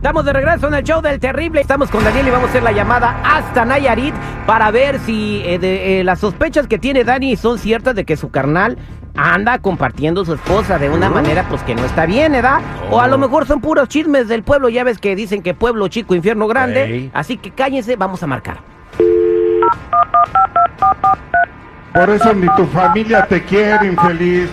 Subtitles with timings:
[0.00, 1.60] Estamos de regreso en el show del terrible.
[1.60, 4.14] Estamos con Daniel y vamos a hacer la llamada hasta Nayarit
[4.46, 8.16] para ver si eh, de, eh, las sospechas que tiene Dani son ciertas de que
[8.16, 8.78] su carnal
[9.14, 12.62] anda compartiendo su esposa de una manera pues que no está bien, ¿verdad?
[12.90, 15.86] O a lo mejor son puros chismes del pueblo, ya ves que dicen que pueblo
[15.88, 17.10] chico, infierno grande.
[17.12, 18.56] Así que cállense, vamos a marcar.
[21.92, 24.48] Por eso ni tu familia te quiere, infeliz.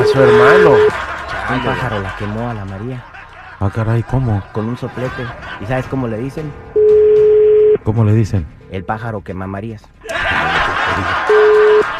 [0.00, 0.76] A su hermano.
[1.52, 3.04] Un pájaro la quemó a la María
[3.64, 4.42] Ah, caray, ¿cómo?
[4.50, 5.22] con un soplete.
[5.60, 6.50] ¿Y sabes cómo le dicen?
[7.84, 8.44] ¿Cómo le dicen?
[8.72, 9.88] El pájaro quema Marías.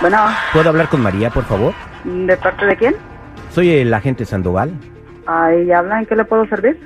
[0.01, 0.19] Bueno,
[0.53, 1.73] ¿Puedo hablar con María, por favor?
[2.03, 2.97] ¿de parte de quién?
[3.53, 4.73] Soy el agente Sandoval.
[5.27, 6.81] Ahí habla, ¿en qué le puedo servir?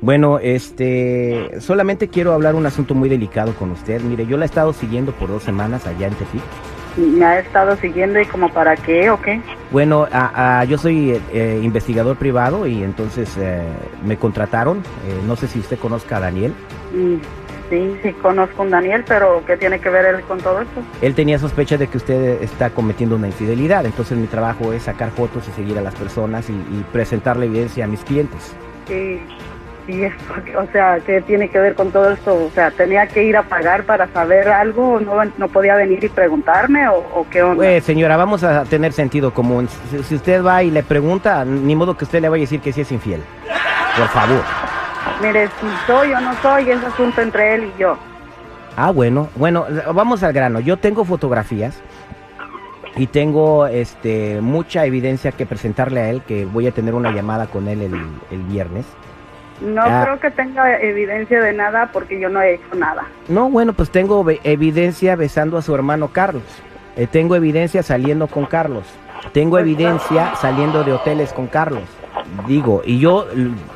[0.00, 4.00] Bueno, este, solamente quiero hablar un asunto muy delicado con usted.
[4.00, 6.40] Mire, yo la he estado siguiendo por dos semanas allá en Tepic.
[6.96, 9.40] ¿Me ha estado siguiendo y como para qué o qué?
[9.70, 13.62] Bueno, a- a- yo soy eh, investigador privado y entonces eh,
[14.04, 14.78] me contrataron.
[14.78, 16.52] Eh, no sé si usted conozca a Daniel.
[16.94, 17.16] Mm,
[17.70, 20.82] Sí, sí, conozco a Daniel, pero ¿qué tiene que ver él con todo esto?
[21.00, 23.86] Él tenía sospecha de que usted está cometiendo una infidelidad.
[23.86, 27.46] Entonces mi trabajo es sacar fotos y seguir a las personas y, y presentar la
[27.46, 28.54] evidencia a mis clientes.
[28.86, 29.22] Sí,
[29.86, 32.34] sí, es porque- o sea, ¿qué tiene que ver con todo esto?
[32.34, 35.00] O sea, ¿tenía que ir a pagar para saber algo?
[35.00, 37.56] ¿No, no podía venir y preguntarme o, o qué onda?
[37.56, 39.68] Pues señora, vamos a tener sentido común.
[39.90, 42.60] Si, si usted va y le pregunta, ni modo que usted le vaya a decir
[42.60, 43.22] que sí es infiel.
[43.96, 44.42] Por favor.
[45.20, 47.96] Mire, si soy o no soy, es asunto entre él y yo.
[48.76, 50.58] Ah, bueno, bueno, vamos al grano.
[50.60, 51.78] Yo tengo fotografías
[52.96, 57.46] y tengo este mucha evidencia que presentarle a él, que voy a tener una llamada
[57.46, 57.94] con él el,
[58.30, 58.86] el viernes.
[59.62, 60.02] No Ah.
[60.04, 63.04] creo que tenga evidencia de nada porque yo no he hecho nada.
[63.28, 66.42] No, bueno, pues tengo evidencia besando a su hermano Carlos.
[66.96, 68.84] Eh, tengo evidencia saliendo con Carlos.
[69.32, 71.84] Tengo evidencia saliendo de hoteles con Carlos.
[72.46, 73.26] Digo, y yo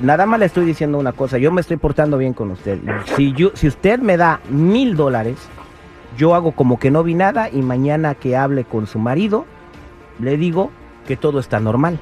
[0.00, 2.78] nada más le estoy diciendo una cosa, yo me estoy portando bien con usted.
[3.16, 5.36] Si, yo, si usted me da mil dólares,
[6.16, 9.46] yo hago como que no vi nada y mañana que hable con su marido,
[10.18, 10.70] le digo
[11.06, 11.98] que todo está normal.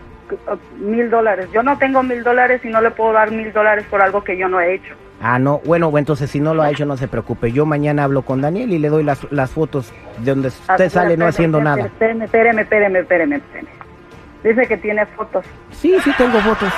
[0.78, 1.48] Mil dólares.
[1.52, 4.36] Yo no tengo mil dólares y no le puedo dar mil dólares por algo que
[4.36, 4.94] yo no he hecho.
[5.20, 7.52] Ah, no, bueno, entonces si no lo ha hecho, no se preocupe.
[7.52, 10.90] Yo mañana hablo con Daniel y le doy las, las fotos de donde Ah, usted
[10.90, 11.86] sale no haciendo nada.
[11.86, 13.40] Espéreme, espéreme, espéreme, espéreme.
[14.42, 15.46] Dice que tiene fotos.
[15.70, 16.72] Sí, sí tengo fotos.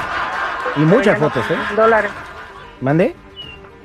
[0.77, 1.57] Y muchas fotos, ¿eh?
[1.75, 2.11] dólares.
[2.81, 3.15] ¿Mande?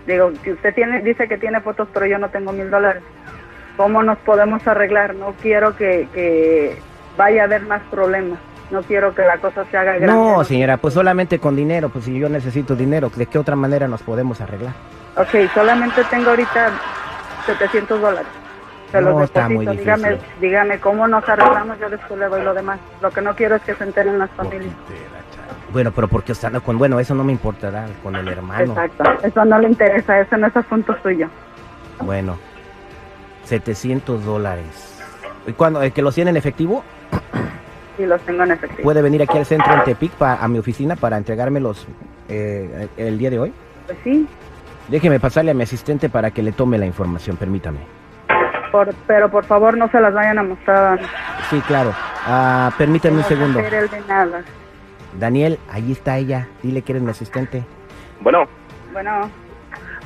[0.05, 3.01] Digo, que usted tiene, dice que tiene fotos, pero yo no tengo mil dólares.
[3.77, 5.15] ¿Cómo nos podemos arreglar?
[5.15, 6.77] No quiero que, que
[7.17, 8.37] vaya a haber más problemas.
[8.71, 10.07] No quiero que la cosa se haga grande.
[10.07, 11.89] No, señora, pues solamente con dinero.
[11.89, 14.73] Pues si yo necesito dinero, ¿de qué otra manera nos podemos arreglar?
[15.17, 16.71] Ok, solamente tengo ahorita
[17.45, 18.27] 700 dólares.
[18.91, 19.79] Se los No, está muy difícil.
[19.79, 22.79] dígame, dígame cómo nos arreglamos, yo después le doy lo demás.
[23.01, 24.73] Lo que no quiero es que se enteren las familias.
[25.71, 26.77] Bueno, pero porque está con...
[26.77, 28.73] Bueno, eso no me importará con el hermano.
[28.73, 31.29] Exacto, eso no le interesa, eso no es asunto suyo.
[32.01, 32.37] Bueno,
[33.45, 35.01] 700 dólares.
[35.47, 35.81] ¿Y cuándo?
[35.81, 36.83] ¿El que los tiene en efectivo?
[37.97, 38.83] Y los tengo en efectivo.
[38.83, 41.87] ¿Puede venir aquí al centro en Tepic, pa- a mi oficina, para entregármelos
[42.29, 43.53] eh, el día de hoy?
[43.85, 44.27] Pues sí,
[44.87, 47.79] Déjeme pasarle a mi asistente para que le tome la información, permítame.
[48.71, 50.99] por, pero por favor no se las vayan a mostrar.
[51.49, 51.93] Sí, claro.
[52.25, 53.59] Ah, permítame un segundo.
[53.61, 54.41] de nada.
[55.19, 56.47] Daniel, ahí está ella.
[56.63, 57.63] Dile que eres mi asistente.
[58.21, 58.47] Bueno,
[58.91, 59.29] Bueno,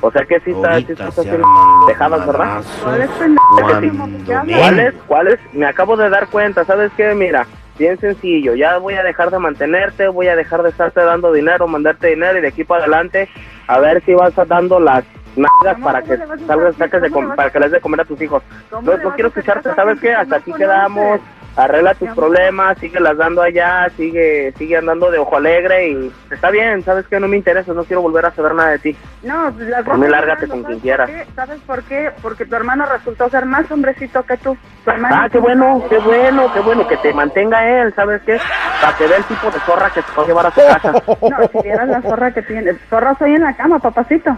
[0.00, 1.46] o sea que sí está, sí se haciendo
[1.88, 2.10] ¿verdad?
[2.10, 2.80] madrazos.
[2.84, 3.96] ¿cuál es pendejo?
[3.96, 4.58] Cuando Ya, ven.
[4.58, 4.94] ¿Cuáles?
[5.06, 5.38] ¿Cuáles?
[5.52, 7.14] Me acabo de dar cuenta, ¿sabes qué?
[7.14, 7.46] Mira,
[7.78, 11.66] bien sencillo, ya voy a dejar de mantenerte, voy a dejar de estarte dando dinero,
[11.68, 13.28] mandarte dinero y de aquí para adelante
[13.66, 15.04] a ver si vas dando las
[15.36, 17.80] nalgas ¿Cómo- para que salgas, saques de ¿Cómo le com- vas para que les dé
[17.80, 18.42] comer a tus hijos.
[18.70, 20.14] ¿Cómo No, no quiero escucharte, ¿sabes qué?
[20.14, 21.20] Hasta aquí quedamos?
[21.56, 26.50] Arregla tus problemas, sigue las dando allá, sigue, sigue andando de ojo alegre y está
[26.50, 27.18] bien, ¿sabes qué?
[27.18, 28.96] No me interesa, no quiero volver a saber nada de ti.
[29.22, 31.10] No, las Por mí, lárgate con ¿sabes quien quieras.
[31.10, 31.34] por?
[31.34, 32.10] ¿Sabes por qué?
[32.22, 34.56] Porque tu hermano resultó ser más hombrecito que tú.
[34.84, 38.38] Tu hermano Ah, qué bueno, qué bueno, qué bueno, que te mantenga él, ¿sabes qué?
[38.82, 40.92] Para que vea el tipo de zorra que se va a llevar a su casa.
[40.92, 42.74] No, si vieras la zorra que tiene.
[42.90, 44.36] Zorra soy en la cama, papacito.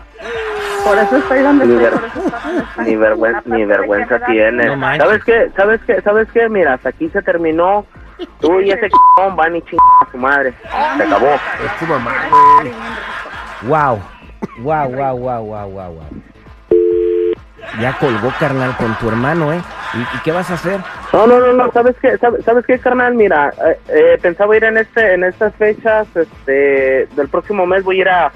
[0.84, 1.84] Por eso estoy donde Ni, estoy.
[1.90, 2.84] ver- por eso estoy donde estoy.
[2.84, 4.18] ni vergüenza, ni vergüenza.
[4.66, 5.06] No manches.
[5.06, 5.50] ¿Sabes qué?
[5.56, 6.00] ¿Sabes qué?
[6.02, 6.48] ¿Sabes qué?
[6.48, 7.84] Mira, hasta aquí se terminó.
[8.40, 8.96] Tú y ese c
[9.36, 10.52] van y ching a su madre.
[10.96, 11.28] Se acabó.
[11.34, 12.12] Es tu mamá,
[12.60, 12.72] güey.
[13.62, 14.00] Wow.
[14.60, 16.08] Wow, wow, wow, wow, wow, wow.
[17.80, 19.60] Ya colgó, carnal, con tu hermano, ¿eh?
[19.94, 20.80] ¿Y, y qué vas a hacer?
[21.12, 22.16] No, no, no, no, ¿sabes qué?
[22.18, 23.14] ¿Sabes, sabes qué, carnal?
[23.14, 27.98] Mira, eh, eh, pensaba ir en este en estas fechas este del próximo mes voy
[27.98, 28.32] a ir a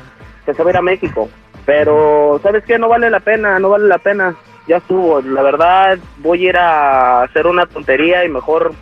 [0.46, 1.28] pensaba ir a México,
[1.64, 2.78] pero ¿sabes qué?
[2.78, 4.34] No vale la pena, no vale la pena.
[4.66, 5.20] ya estuvo.
[5.20, 8.72] La verdad, voy a ir a hacer una tontería y mejor,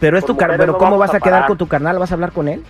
[0.00, 1.98] Pero es tu carnal, pero ¿cómo vas a a quedar con tu carnal?
[1.98, 2.64] ¿Vas a hablar con él?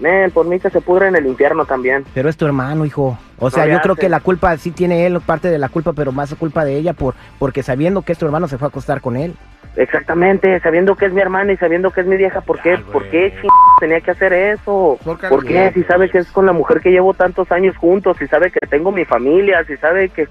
[0.00, 2.04] Men, por mí que se pudre en el infierno también.
[2.14, 3.18] Pero es tu hermano, hijo.
[3.38, 6.12] O sea, yo creo que la culpa sí tiene él, parte de la culpa, pero
[6.12, 9.00] más culpa de ella por porque sabiendo que es tu hermano se fue a acostar
[9.00, 9.34] con él.
[9.76, 13.08] Exactamente, sabiendo que es mi hermana y sabiendo que es mi vieja, ¿por qué, ¿por
[13.08, 13.48] qué ching-
[13.80, 14.98] tenía que hacer eso?
[15.04, 15.72] Por ¿Por qué?
[15.74, 18.60] Si sabe que es con la mujer que llevo tantos años juntos, si sabe que
[18.68, 20.28] tengo mi familia, si sabe que...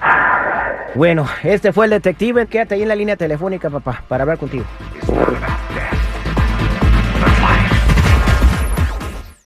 [0.94, 2.46] Bueno, este fue el detective.
[2.46, 4.64] Quédate ahí en la línea telefónica, papá, para hablar contigo.